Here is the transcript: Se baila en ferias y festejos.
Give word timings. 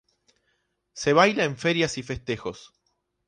Se 0.93 1.13
baila 1.13 1.43
en 1.43 1.55
ferias 1.57 1.99
y 1.99 2.01
festejos. 2.01 2.73